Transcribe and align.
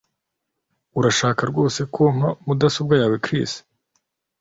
Urashaka 0.99 1.41
rwose 1.51 1.81
ko 1.93 2.03
mpa 2.17 2.29
mudasobwa 2.45 2.93
yawe 3.01 3.15
Chris 3.25 3.51